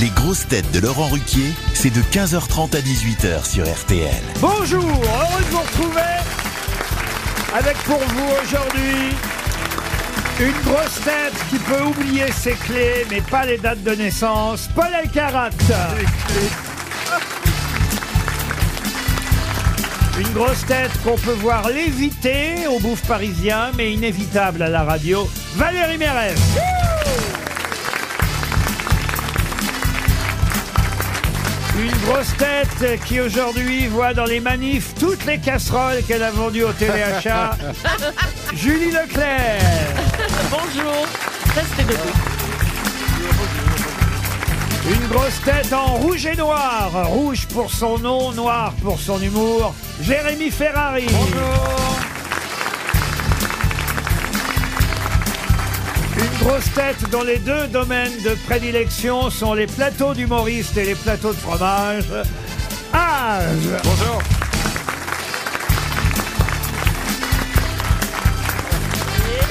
Les 0.00 0.10
grosses 0.10 0.46
têtes 0.46 0.70
de 0.72 0.80
Laurent 0.80 1.08
Ruquier, 1.08 1.54
c'est 1.72 1.88
de 1.88 2.02
15h30 2.02 2.76
à 2.76 2.80
18h 2.80 3.50
sur 3.50 3.64
RTL. 3.64 4.10
Bonjour, 4.40 4.82
heureux 4.84 5.42
de 5.42 5.50
vous 5.50 5.60
retrouver 5.60 6.00
avec 7.58 7.76
pour 7.84 7.98
vous 7.98 8.28
aujourd'hui 8.44 9.16
une 10.38 10.70
grosse 10.70 11.00
tête 11.02 11.32
qui 11.48 11.58
peut 11.58 11.82
oublier 11.82 12.30
ses 12.32 12.52
clés 12.52 13.06
mais 13.10 13.22
pas 13.22 13.46
les 13.46 13.56
dates 13.56 13.82
de 13.82 13.92
naissance, 13.92 14.68
Paul 14.74 14.88
Elkarat. 15.02 15.48
Une 20.18 20.32
grosse 20.34 20.66
tête 20.66 20.92
qu'on 21.04 21.16
peut 21.16 21.38
voir 21.40 21.70
léviter 21.70 22.66
au 22.68 22.78
bouffe 22.80 23.06
parisien 23.06 23.70
mais 23.78 23.94
inévitable 23.94 24.60
à 24.60 24.68
la 24.68 24.84
radio, 24.84 25.26
Valérie 25.54 25.96
Mérès. 25.96 26.38
Une 31.78 31.96
grosse 32.06 32.34
tête 32.38 33.00
qui 33.04 33.20
aujourd'hui 33.20 33.86
voit 33.86 34.14
dans 34.14 34.24
les 34.24 34.40
manifs 34.40 34.94
toutes 34.98 35.26
les 35.26 35.38
casseroles 35.38 36.02
qu'elle 36.08 36.22
a 36.22 36.30
vendues 36.30 36.64
au 36.64 36.72
téléachat. 36.72 37.50
Julie 38.54 38.90
Leclerc. 38.90 39.60
Bonjour. 40.50 41.06
Restez 41.54 41.82
debout. 41.82 42.36
Une 44.88 45.06
grosse 45.08 45.40
tête 45.44 45.72
en 45.72 45.96
rouge 45.96 46.24
et 46.24 46.36
noir. 46.36 47.08
Rouge 47.08 47.46
pour 47.48 47.70
son 47.70 47.98
nom, 47.98 48.32
noir 48.32 48.72
pour 48.82 48.98
son 48.98 49.20
humour. 49.20 49.74
Jérémy 50.00 50.50
Ferrari. 50.50 51.06
Une 51.06 51.85
grosse 56.46 56.72
tête 56.74 57.10
dont 57.10 57.24
les 57.24 57.38
deux 57.38 57.66
domaines 57.68 58.22
de 58.22 58.36
prédilection 58.46 59.30
sont 59.30 59.52
les 59.54 59.66
plateaux 59.66 60.14
d'humoristes 60.14 60.76
et 60.76 60.84
les 60.84 60.94
plateaux 60.94 61.32
de 61.32 61.38
fromage. 61.38 62.04
Age. 62.92 63.82
Bonjour. 63.82 64.22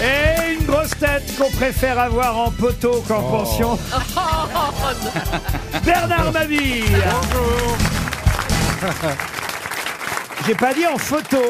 Et 0.02 0.54
une 0.54 0.66
grosse 0.66 0.98
tête 0.98 1.36
qu'on 1.38 1.52
préfère 1.52 2.00
avoir 2.00 2.38
en 2.38 2.52
poteau 2.52 3.04
qu'en 3.08 3.24
pension. 3.24 3.78
Bernard 5.86 6.32
Mabille. 6.32 6.86
J'ai 10.48 10.56
pas 10.56 10.74
dit 10.74 10.88
en 10.88 10.98
photo, 10.98 11.42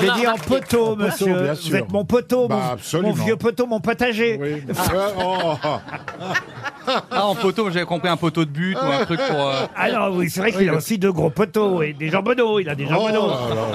j'ai 0.00 0.10
dit 0.20 0.26
en 0.26 0.36
poteau, 0.36 0.96
bien 0.96 1.06
monsieur. 1.06 1.54
sûr. 1.54 1.70
Vous 1.70 1.76
êtes 1.76 1.92
mon 1.92 2.04
poteau, 2.04 2.48
Bah, 2.48 2.54
mon- 2.56 2.62
mon, 2.62 2.70
absolument. 2.72 3.12
vieux 3.12 3.36
poteau, 3.36 3.66
mon 3.66 3.80
potager. 3.80 4.38
Oui. 4.40 4.52
Ouais, 4.52 4.62
oh. 5.18 5.54
Ah, 7.10 7.26
en 7.26 7.34
poteau, 7.36 7.70
j'avais 7.70 7.86
compris 7.86 8.08
un 8.08 8.16
poteau 8.16 8.44
de 8.44 8.50
but 8.50 8.74
ou 8.74 8.78
un 8.84 9.04
truc 9.04 9.20
pour. 9.28 9.38
euh, 9.48 9.66
Ah 9.76 9.90
non, 9.90 10.16
oui, 10.16 10.28
c'est 10.28 10.40
vrai 10.40 10.52
qu'il 10.52 10.68
a 10.68 10.74
aussi 10.74 10.98
deux 10.98 11.12
gros 11.12 11.30
poteaux 11.30 11.80
et 11.82 11.92
des 11.92 12.08
jambonneaux. 12.10 12.58
Il 12.58 12.68
a 12.68 12.74
des 12.74 12.86
Oh 12.86 12.94
jambonneaux. 12.94 13.28
là 13.28 13.54
là. 13.54 13.66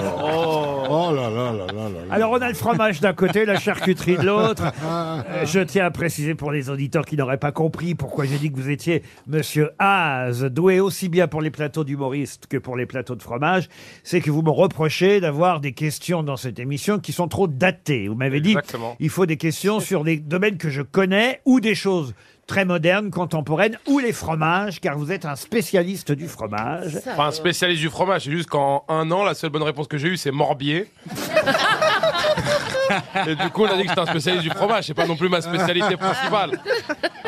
Oh 0.89 1.11
là 1.13 1.29
là 1.29 1.29
là 1.29 1.51
là 1.51 1.65
là 1.73 1.89
là. 1.89 1.99
Alors 2.13 2.31
on 2.31 2.41
a 2.41 2.49
le 2.49 2.53
fromage 2.53 2.99
d'un 2.99 3.13
côté, 3.13 3.45
la 3.45 3.57
charcuterie 3.59 4.17
de 4.17 4.23
l'autre. 4.23 4.63
Euh, 4.88 5.45
je 5.45 5.59
tiens 5.59 5.85
à 5.85 5.91
préciser 5.91 6.35
pour 6.35 6.51
les 6.51 6.69
auditeurs 6.69 7.05
qui 7.05 7.17
n'auraient 7.17 7.38
pas 7.38 7.51
compris 7.51 7.95
pourquoi 7.95 8.25
j'ai 8.25 8.38
dit 8.38 8.51
que 8.51 8.55
vous 8.57 8.69
étiez 8.69 9.03
Monsieur 9.27 9.71
Haas, 9.79 10.43
doué 10.49 10.79
aussi 10.79 11.09
bien 11.09 11.27
pour 11.27 11.41
les 11.41 11.49
plateaux 11.49 11.83
d'humoristes 11.83 12.45
que 12.47 12.57
pour 12.57 12.75
les 12.77 12.85
plateaux 12.85 13.15
de 13.15 13.21
fromage, 13.23 13.67
c'est 14.03 14.21
que 14.21 14.31
vous 14.31 14.41
me 14.41 14.49
reprochez 14.49 15.19
d'avoir 15.19 15.59
des 15.59 15.73
questions 15.73 16.06
dans 16.23 16.38
cette 16.38 16.59
émission 16.59 17.00
qui 17.00 17.11
sont 17.11 17.27
trop 17.27 17.47
datées. 17.47 18.08
Vous 18.08 18.16
m'avez 18.16 18.41
dit 18.41 18.52
Exactement. 18.52 18.95
il 19.00 19.09
faut 19.09 19.25
des 19.25 19.38
questions 19.38 19.80
sur 19.80 20.03
des 20.03 20.17
domaines 20.17 20.58
que 20.58 20.69
je 20.69 20.81
connais 20.81 21.41
ou 21.45 21.59
des 21.59 21.75
choses 21.75 22.13
très 22.47 22.63
modernes, 22.63 23.11
contemporaines, 23.11 23.77
ou 23.88 24.00
les 24.00 24.13
fromages, 24.13 24.80
car 24.80 24.97
vous 24.97 25.11
êtes 25.11 25.25
un 25.25 25.35
spécialiste 25.35 26.13
du 26.13 26.30
fromage. 26.30 26.97
Pas 27.03 27.28
un 27.28 27.31
spécialiste 27.31 27.81
du 27.81 27.90
fromage, 27.90 28.23
c'est 28.23 28.31
juste 28.31 28.50
qu'en 28.50 28.85
un 28.88 29.12
an, 29.12 29.23
la 29.23 29.34
seule 29.34 29.50
bonne 29.50 29.63
réponse 29.63 29.88
que 29.88 29.97
j'ai 29.97 30.07
eue, 30.07 30.18
c'est 30.18 30.31
Morbier. 30.31 30.90
Et 33.28 33.35
du 33.35 33.50
coup, 33.50 33.63
on 33.63 33.68
a 33.68 33.75
dit 33.75 33.84
que 33.84 33.89
c'était 33.89 34.00
un 34.00 34.06
spécialiste 34.06 34.44
du 34.44 34.50
fromage, 34.50 34.85
c'est 34.85 34.94
pas 34.94 35.06
non 35.06 35.18
plus 35.18 35.28
ma 35.28 35.41
spécialité 35.41 35.97
principale. 35.97 36.51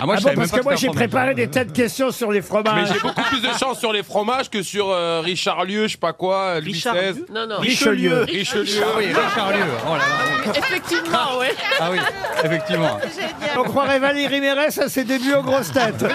Ah, 0.02 0.06
moi, 0.06 0.16
Ah 0.18 0.22
je 0.22 0.26
même 0.28 0.36
parce 0.36 0.52
pas 0.52 0.58
que 0.60 0.64
moi 0.64 0.72
c'était 0.74 0.82
j'ai 0.82 0.88
un 0.88 0.92
fromage. 0.94 1.10
préparé 1.10 1.34
des 1.36 1.48
tas 1.50 1.64
de 1.66 1.72
questions 1.72 2.12
sur 2.12 2.32
les 2.32 2.40
Mais 2.40 2.46
fromages. 2.46 2.88
j'ai 2.94 3.00
beaucoup 3.00 3.22
plus 3.24 3.42
de 3.42 3.50
chance 3.60 3.80
sur 3.80 3.92
les 3.94 4.04
fromages 4.04 4.50
que 4.50 4.62
sur 4.64 4.90
euh, 4.90 5.22
Richard-Lieu, 5.22 5.88
je 5.88 5.92
sais 5.94 5.98
pas 5.98 6.14
quoi, 6.14 6.60
Louis 6.60 6.74
Richard 6.74 6.96
XVI. 6.96 7.24
Non, 7.34 7.48
non. 7.48 7.60
Richelieu. 7.60 8.24
Richelieu. 8.24 8.82
Ah 8.84 8.88
oui, 8.98 9.06
Richard-Lieu. 9.08 9.64
Oh 9.86 9.90
là 9.92 9.98
là. 9.98 10.04
oui. 10.46 10.52
Effectivement, 10.58 11.38
ouais. 11.40 11.54
Ah 11.80 11.90
oui, 11.92 11.98
effectivement. 12.44 12.98
On 13.58 13.64
croirait 13.64 14.00
Valérie 14.00 14.42
Mérès 14.42 14.78
à 14.80 14.90
ses 14.90 15.04
débuts 15.04 15.34
aux 15.34 15.44
grosses 15.44 15.72
têtes. 15.72 15.96
C'est 16.00 16.08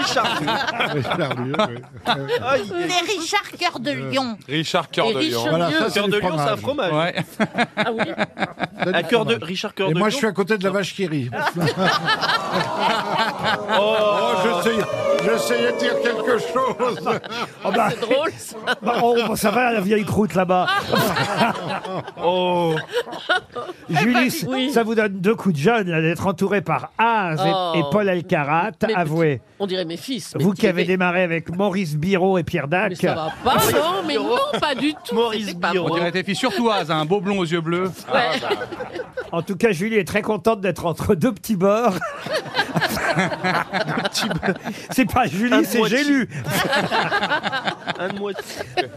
Richard 3.16 3.50
Cœur 3.58 3.78
de 3.80 3.90
Lion. 3.92 4.36
Richard 4.48 4.90
Cœur 4.90 5.12
de 5.12 5.20
Lion. 5.20 5.46
Voilà, 5.48 5.70
ça, 5.70 5.76
c'est 5.88 5.94
Cœur 5.94 6.04
du 6.06 6.10
de 6.12 6.18
lion, 6.18 6.32
c'est 6.36 6.50
un 6.50 6.56
fromage. 6.56 6.88
fromage. 6.90 6.92
Ouais. 6.92 7.14
Ah 7.76 7.84
oui. 7.92 8.04
Du 8.86 8.94
Un 8.94 9.02
cœur 9.02 9.24
de. 9.24 9.38
Richard 9.42 9.74
Cœur 9.74 9.88
Et 9.90 9.94
de 9.94 9.98
moi, 9.98 10.08
lion. 10.08 10.12
je 10.12 10.16
suis 10.18 10.26
à 10.26 10.32
côté 10.32 10.58
de 10.58 10.64
la 10.64 10.70
vache 10.70 10.94
qui 10.94 11.06
rit. 11.06 11.30
oh, 13.80 14.34
j'essayais, 14.44 14.84
j'essayais 15.24 15.72
de 15.72 15.78
dire 15.78 15.94
quelque 16.02 16.38
chose. 16.38 17.18
Oh 17.64 17.70
bah, 17.74 17.88
C'est 17.90 18.00
drôle, 18.00 18.30
ça. 18.36 18.56
bah, 18.82 18.94
oh, 19.02 19.36
ça 19.36 19.50
va 19.50 19.72
la 19.72 19.80
vieille 19.80 20.04
croûte 20.04 20.34
là-bas. 20.34 20.66
Oh. 22.26 22.74
Julie, 23.90 24.30
c- 24.30 24.46
oui. 24.48 24.70
ça 24.72 24.82
vous 24.82 24.94
donne 24.94 25.20
deux 25.20 25.34
coups 25.34 25.54
de 25.54 25.60
jeune 25.60 25.90
là, 25.90 26.00
d'être 26.00 26.26
entouré 26.26 26.60
par 26.62 26.90
Az 26.98 27.40
et, 27.40 27.50
Oh. 27.54 27.72
et 27.76 27.82
Paul 27.90 28.08
Elkarat. 28.08 28.70
Mais- 28.86 28.94
Avouez, 28.94 29.40
On 29.58 29.66
dirait 29.66 29.84
mes 29.84 29.96
fils. 29.98 30.34
mais 30.36 30.42
vous 30.42 30.54
tu 30.54 30.60
qui 30.62 30.66
avez 30.66 30.84
démarré 30.84 31.22
avec 31.22 31.54
Maurice 31.54 31.96
Biro 31.96 32.38
et 32.38 32.42
Pierre 32.42 32.68
Dac. 32.68 32.90
Mais 32.90 32.94
ça 32.96 33.14
va 33.14 33.28
pas, 33.44 33.56
non, 33.72 34.02
mais 34.06 34.14
non, 34.14 34.36
pas 34.60 34.74
du 34.74 34.94
tout. 34.94 35.14
Maurice 35.14 35.54
Biro. 35.54 35.88
On 35.90 35.94
dirait 35.94 36.12
tes 36.12 36.24
filles, 36.24 36.34
surtout 36.36 36.70
Az, 36.70 36.90
un 36.90 37.04
beau 37.04 37.20
blond 37.20 37.38
aux 37.38 37.44
yeux 37.44 37.60
bleus. 37.60 37.90
Ouais. 38.12 38.30
En 39.32 39.42
tout 39.42 39.56
cas, 39.56 39.72
Julie 39.72 39.96
est 39.96 40.06
très 40.08 40.22
contente 40.22 40.60
d'être 40.60 40.86
entre 40.86 41.14
deux 41.14 41.32
petits 41.32 41.56
bords. 41.56 41.94
c'est 44.90 45.10
pas 45.10 45.26
Julie, 45.26 45.64
c'est 45.64 45.78
moitié. 45.78 45.98
j'ai 45.98 46.04
lu. 46.04 46.28
Un 47.98 48.08
de 48.08 48.18
moitié. 48.18 48.42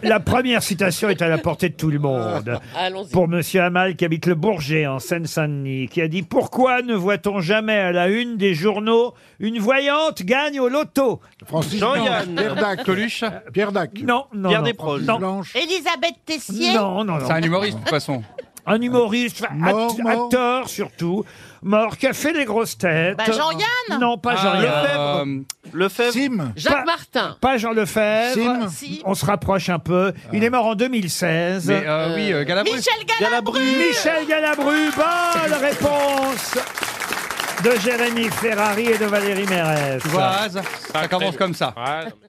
La 0.03 0.19
première 0.19 0.63
citation 0.63 1.09
est 1.09 1.21
à 1.21 1.27
la 1.27 1.37
portée 1.37 1.69
de 1.69 1.75
tout 1.75 1.89
le 1.89 1.99
monde. 1.99 2.59
Allons-y. 2.75 3.11
Pour 3.11 3.27
Monsieur 3.27 3.61
Hamal 3.61 3.95
qui 3.95 4.05
habite 4.05 4.25
le 4.25 4.35
Bourget 4.35 4.87
en 4.87 4.99
Seine-Saint-Denis, 4.99 5.87
qui 5.89 6.01
a 6.01 6.07
dit 6.07 6.23
Pourquoi 6.23 6.81
ne 6.81 6.95
voit-on 6.95 7.39
jamais 7.39 7.77
à 7.77 7.91
la 7.91 8.07
une 8.07 8.37
des 8.37 8.53
journaux 8.53 9.13
une 9.39 9.59
voyante 9.59 10.23
gagne 10.23 10.59
au 10.59 10.69
loto? 10.69 11.21
Francis 11.45 11.79
Jean-Yann. 11.79 12.33
Blanche, 12.33 12.35
Pierre 12.35 12.55
Dac. 12.55 12.83
Coluche, 12.83 13.23
Pierre 13.53 13.71
Dac. 13.71 13.91
Non, 14.01 14.25
non. 14.33 14.49
Pierre 14.49 14.61
non. 14.61 14.65
Desproges. 14.65 15.01
Non, 15.03 15.17
Blanche. 15.19 15.55
Elisabeth 15.55 16.15
Tessier. 16.25 16.73
non, 16.73 17.03
non, 17.03 17.17
non. 17.17 17.27
c'est 17.27 17.33
un 17.33 17.41
humoriste 17.41 17.77
de 17.77 17.81
toute 17.83 17.89
façon. 17.89 18.23
Un 18.67 18.81
humoriste, 18.81 19.43
enfin, 19.45 19.53
Mort, 19.55 19.91
act- 19.91 19.99
mort. 20.03 20.23
acteur 20.25 20.69
surtout, 20.69 21.23
mort, 21.63 21.97
qui 21.97 22.05
a 22.05 22.13
fait 22.13 22.33
les 22.33 22.43
grosses 22.45 22.77
têtes. 22.77 23.17
Bah, 23.17 23.23
Jean-Yann. 23.27 23.99
Non, 23.99 24.17
pas 24.17 24.35
Jean-Yann. 24.35 24.85
Euh, 24.97 25.39
Lefebvre. 25.73 26.11
Sim. 26.13 26.51
Jacques 26.55 26.73
Pas- 26.73 26.83
Martin. 26.85 27.37
Pas 27.39 27.57
Jean 27.57 27.71
Lefebvre. 27.71 28.33
Sim. 28.33 28.67
Si. 28.69 29.01
On 29.05 29.13
se 29.15 29.25
rapproche 29.25 29.69
un 29.69 29.79
peu. 29.79 30.13
Il 30.33 30.43
est 30.43 30.49
mort 30.49 30.65
en 30.65 30.75
2016. 30.75 31.67
mais 31.67 31.83
euh, 31.85 32.13
oui, 32.15 32.33
euh, 32.33 32.43
Galabru. 32.43 32.73
Michel 32.75 33.05
Galabru. 33.19 33.59
Michel 33.61 34.27
Galabru, 34.27 34.91
bonne 34.95 35.59
réponse 35.61 36.53
de 37.63 37.71
Jérémy 37.79 38.25
Ferrari 38.29 38.85
et 38.91 38.97
de 38.97 39.05
Valérie 39.05 39.47
Mérès. 39.47 40.01
Tu 40.01 40.09
vois, 40.09 40.25
Az, 40.43 40.61
ça 40.93 41.07
commence 41.07 41.37
comme 41.37 41.53
ça. 41.55 41.73
Ouais, 41.77 42.03
non, 42.05 42.11
mais- 42.21 42.26